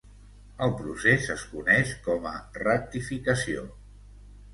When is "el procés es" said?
0.67-1.43